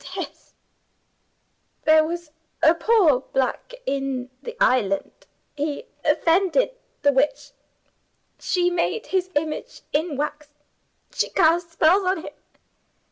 [1.83, 2.31] There was
[2.63, 5.27] a poor black in the island.
[5.55, 6.71] He offended
[7.03, 7.51] the Witch.
[8.39, 10.47] She made his image in wax;
[11.13, 12.33] she cast spells on him.